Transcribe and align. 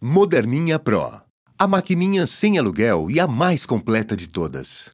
Moderninha 0.00 0.78
Pro. 0.78 1.10
A 1.58 1.66
maquininha 1.66 2.24
sem 2.24 2.56
aluguel 2.56 3.10
e 3.10 3.18
a 3.18 3.26
mais 3.26 3.66
completa 3.66 4.16
de 4.16 4.28
todas. 4.28 4.92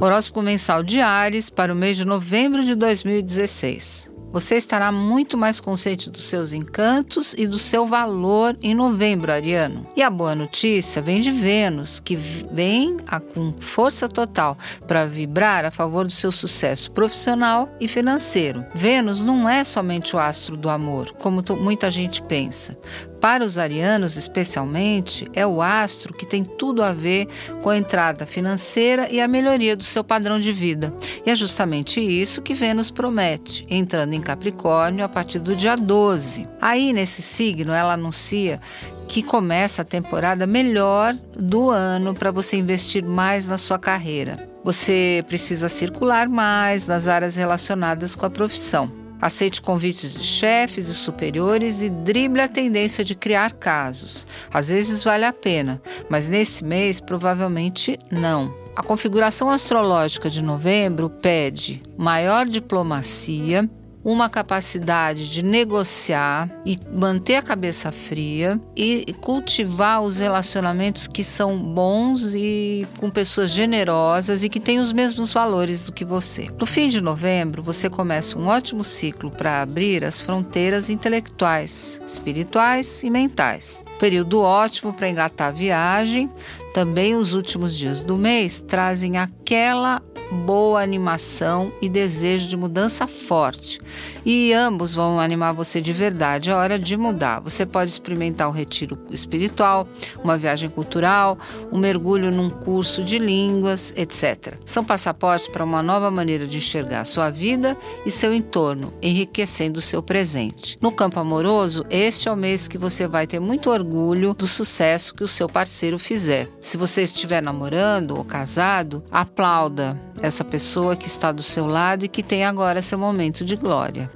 Horóscopo 0.00 0.40
mensal 0.40 0.82
de 0.82 1.02
Ares 1.02 1.50
para 1.50 1.74
o 1.74 1.76
mês 1.76 1.98
de 1.98 2.06
novembro 2.06 2.64
de 2.64 2.74
2016. 2.74 4.10
Você 4.32 4.56
estará 4.56 4.92
muito 4.92 5.36
mais 5.36 5.60
consciente 5.60 6.08
dos 6.08 6.22
seus 6.22 6.52
encantos 6.52 7.34
e 7.36 7.48
do 7.48 7.58
seu 7.58 7.84
valor 7.86 8.56
em 8.62 8.74
novembro, 8.74 9.32
Ariano. 9.32 9.86
E 9.96 10.02
a 10.02 10.08
boa 10.08 10.36
notícia 10.36 11.02
vem 11.02 11.20
de 11.20 11.32
Vênus, 11.32 11.98
que 11.98 12.14
vem 12.14 12.98
a, 13.08 13.18
com 13.18 13.52
força 13.58 14.08
total 14.08 14.56
para 14.86 15.06
vibrar 15.06 15.64
a 15.64 15.70
favor 15.70 16.04
do 16.04 16.12
seu 16.12 16.30
sucesso 16.30 16.92
profissional 16.92 17.68
e 17.80 17.88
financeiro. 17.88 18.64
Vênus 18.72 19.20
não 19.20 19.48
é 19.48 19.64
somente 19.64 20.14
o 20.14 20.18
astro 20.18 20.56
do 20.56 20.70
amor, 20.70 21.12
como 21.18 21.42
muita 21.60 21.90
gente 21.90 22.22
pensa. 22.22 22.78
Para 23.20 23.44
os 23.44 23.58
arianos, 23.58 24.16
especialmente, 24.16 25.28
é 25.34 25.46
o 25.46 25.60
astro 25.60 26.14
que 26.14 26.24
tem 26.24 26.42
tudo 26.42 26.82
a 26.82 26.92
ver 26.92 27.28
com 27.62 27.68
a 27.68 27.76
entrada 27.76 28.24
financeira 28.24 29.08
e 29.10 29.20
a 29.20 29.28
melhoria 29.28 29.76
do 29.76 29.84
seu 29.84 30.02
padrão 30.02 30.40
de 30.40 30.52
vida. 30.52 30.92
E 31.24 31.30
é 31.30 31.36
justamente 31.36 32.00
isso 32.00 32.40
que 32.40 32.54
Vênus 32.54 32.90
promete, 32.90 33.66
entrando 33.68 34.14
em 34.14 34.22
Capricórnio 34.22 35.04
a 35.04 35.08
partir 35.08 35.38
do 35.38 35.54
dia 35.54 35.76
12. 35.76 36.48
Aí, 36.60 36.94
nesse 36.94 37.20
signo, 37.20 37.72
ela 37.72 37.92
anuncia 37.92 38.58
que 39.06 39.22
começa 39.22 39.82
a 39.82 39.84
temporada 39.84 40.46
melhor 40.46 41.14
do 41.36 41.68
ano 41.68 42.14
para 42.14 42.30
você 42.30 42.56
investir 42.56 43.04
mais 43.04 43.48
na 43.48 43.58
sua 43.58 43.78
carreira. 43.78 44.48
Você 44.64 45.24
precisa 45.26 45.68
circular 45.68 46.28
mais 46.28 46.86
nas 46.86 47.08
áreas 47.08 47.36
relacionadas 47.36 48.14
com 48.14 48.24
a 48.24 48.30
profissão. 48.30 48.99
Aceite 49.20 49.60
convites 49.60 50.14
de 50.14 50.22
chefes 50.22 50.88
e 50.88 50.94
superiores 50.94 51.82
e 51.82 51.90
drible 51.90 52.40
a 52.40 52.48
tendência 52.48 53.04
de 53.04 53.14
criar 53.14 53.52
casos. 53.52 54.26
Às 54.52 54.68
vezes 54.68 55.04
vale 55.04 55.24
a 55.24 55.32
pena, 55.32 55.80
mas 56.08 56.28
nesse 56.28 56.64
mês 56.64 57.00
provavelmente 57.00 57.98
não. 58.10 58.54
A 58.74 58.82
configuração 58.82 59.50
astrológica 59.50 60.30
de 60.30 60.40
novembro 60.40 61.10
pede 61.10 61.82
maior 61.98 62.46
diplomacia, 62.46 63.68
uma 64.04 64.28
capacidade 64.28 65.28
de 65.30 65.42
negociar 65.42 66.48
e 66.64 66.76
manter 66.92 67.36
a 67.36 67.42
cabeça 67.42 67.92
fria 67.92 68.60
e 68.74 69.14
cultivar 69.20 70.02
os 70.02 70.18
relacionamentos 70.18 71.06
que 71.06 71.22
são 71.22 71.58
bons 71.58 72.34
e 72.34 72.86
com 72.98 73.10
pessoas 73.10 73.50
generosas 73.50 74.42
e 74.42 74.48
que 74.48 74.60
têm 74.60 74.78
os 74.78 74.92
mesmos 74.92 75.32
valores 75.32 75.84
do 75.84 75.92
que 75.92 76.04
você. 76.04 76.48
No 76.58 76.66
fim 76.66 76.88
de 76.88 77.00
novembro, 77.00 77.62
você 77.62 77.90
começa 77.90 78.38
um 78.38 78.46
ótimo 78.46 78.82
ciclo 78.82 79.30
para 79.30 79.62
abrir 79.62 80.04
as 80.04 80.20
fronteiras 80.20 80.88
intelectuais, 80.88 82.00
espirituais 82.06 83.02
e 83.02 83.10
mentais. 83.10 83.82
Período 83.98 84.40
ótimo 84.40 84.94
para 84.94 85.10
engatar 85.10 85.48
a 85.48 85.52
viagem. 85.52 86.30
Também 86.72 87.16
os 87.16 87.34
últimos 87.34 87.76
dias 87.76 88.02
do 88.02 88.16
mês 88.16 88.60
trazem 88.60 89.18
aquela 89.18 90.00
boa 90.30 90.82
animação 90.82 91.72
e 91.80 91.88
desejo 91.88 92.48
de 92.48 92.56
mudança 92.56 93.06
forte. 93.06 93.80
E 94.24 94.52
ambos 94.52 94.94
vão 94.94 95.18
animar 95.18 95.52
você 95.52 95.80
de 95.80 95.92
verdade. 95.92 96.50
É 96.50 96.54
hora 96.54 96.78
de 96.78 96.96
mudar. 96.96 97.40
Você 97.40 97.64
pode 97.64 97.90
experimentar 97.90 98.48
um 98.48 98.52
retiro 98.52 98.98
espiritual, 99.10 99.88
uma 100.22 100.36
viagem 100.36 100.68
cultural, 100.68 101.38
um 101.72 101.78
mergulho 101.78 102.30
num 102.30 102.50
curso 102.50 103.02
de 103.02 103.18
línguas, 103.18 103.92
etc. 103.96 104.54
São 104.64 104.84
passaportes 104.84 105.48
para 105.48 105.64
uma 105.64 105.82
nova 105.82 106.10
maneira 106.10 106.46
de 106.46 106.58
enxergar 106.58 107.04
sua 107.04 107.30
vida 107.30 107.76
e 108.04 108.10
seu 108.10 108.32
entorno, 108.34 108.92
enriquecendo 109.02 109.78
o 109.78 109.82
seu 109.82 110.02
presente. 110.02 110.78
No 110.80 110.92
campo 110.92 111.18
amoroso, 111.18 111.84
este 111.90 112.28
é 112.28 112.32
o 112.32 112.36
mês 112.36 112.68
que 112.68 112.78
você 112.78 113.08
vai 113.08 113.26
ter 113.26 113.40
muito 113.40 113.70
orgulho 113.70 114.34
do 114.34 114.46
sucesso 114.46 115.14
que 115.14 115.24
o 115.24 115.28
seu 115.28 115.48
parceiro 115.48 115.98
fizer. 115.98 116.48
Se 116.60 116.76
você 116.76 117.02
estiver 117.02 117.42
namorando 117.42 118.16
ou 118.16 118.24
casado, 118.24 119.02
aplauda 119.10 119.98
essa 120.22 120.44
pessoa 120.44 120.96
que 120.96 121.06
está 121.06 121.32
do 121.32 121.42
seu 121.42 121.66
lado 121.66 122.04
e 122.04 122.08
que 122.08 122.22
tem 122.22 122.44
agora 122.44 122.82
seu 122.82 122.98
momento 122.98 123.44
de 123.44 123.56
glória. 123.56 124.10